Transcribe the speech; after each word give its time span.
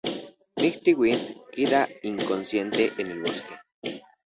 Mighty 0.59 0.93
Wind 0.99 1.25
queda 1.53 1.87
inconsciente 2.01 2.91
en 2.97 3.07
el 3.11 3.21
bosque. 3.21 3.53